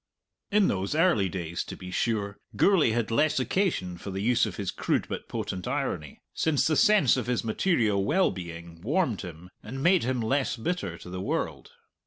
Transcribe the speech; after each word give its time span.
In 0.49 0.67
those 0.67 0.95
early 0.95 1.29
days, 1.29 1.63
to 1.65 1.77
be 1.77 1.91
sure, 1.91 2.39
Gourlay 2.55 2.89
had 2.89 3.11
less 3.11 3.39
occasion 3.39 3.99
for 3.99 4.09
the 4.09 4.19
use 4.23 4.47
of 4.47 4.55
his 4.55 4.71
crude 4.71 5.05
but 5.07 5.27
potent 5.29 5.67
irony, 5.67 6.23
since 6.33 6.65
the 6.65 6.75
sense 6.75 7.17
of 7.17 7.27
his 7.27 7.43
material 7.43 8.03
well 8.03 8.31
being 8.31 8.81
warmed 8.81 9.21
him 9.21 9.51
and 9.61 9.83
made 9.83 10.03
him 10.03 10.19
less 10.19 10.57
bitter 10.57 10.97
to 10.97 11.09
the 11.11 11.21
world. 11.21 11.73